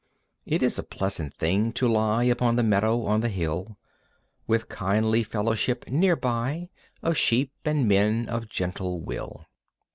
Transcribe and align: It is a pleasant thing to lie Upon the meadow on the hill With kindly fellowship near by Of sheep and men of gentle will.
It 0.47 0.63
is 0.63 0.79
a 0.79 0.83
pleasant 0.83 1.31
thing 1.35 1.71
to 1.73 1.87
lie 1.87 2.23
Upon 2.23 2.55
the 2.55 2.63
meadow 2.63 3.05
on 3.05 3.21
the 3.21 3.29
hill 3.29 3.77
With 4.47 4.67
kindly 4.67 5.21
fellowship 5.21 5.87
near 5.89 6.15
by 6.15 6.69
Of 7.03 7.17
sheep 7.17 7.51
and 7.65 7.87
men 7.87 8.27
of 8.27 8.49
gentle 8.49 8.99
will. 8.99 9.45